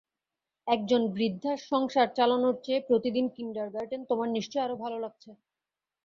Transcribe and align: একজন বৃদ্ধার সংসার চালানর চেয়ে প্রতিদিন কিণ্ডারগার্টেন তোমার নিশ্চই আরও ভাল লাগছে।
একজন 0.67 1.01
বৃদ্ধার 1.13 1.57
সংসার 1.67 2.07
চালানর 2.17 2.55
চেয়ে 2.63 2.81
প্রতিদিন 2.89 3.25
কিণ্ডারগার্টেন 3.35 4.01
তোমার 4.09 4.29
নিশ্চই 4.29 4.63
আরও 4.65 4.75
ভাল 4.75 4.93
লাগছে। 4.99 5.29